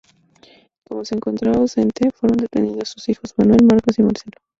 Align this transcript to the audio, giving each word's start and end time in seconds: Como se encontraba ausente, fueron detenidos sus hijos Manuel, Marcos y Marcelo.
Como 0.83 1.05
se 1.05 1.13
encontraba 1.13 1.59
ausente, 1.59 2.09
fueron 2.09 2.37
detenidos 2.39 2.89
sus 2.89 3.07
hijos 3.09 3.35
Manuel, 3.37 3.61
Marcos 3.63 3.99
y 3.99 4.01
Marcelo. 4.01 4.37